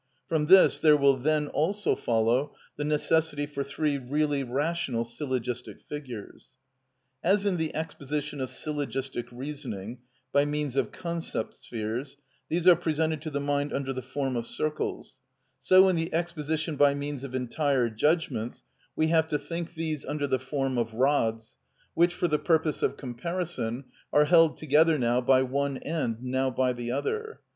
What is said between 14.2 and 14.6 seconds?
of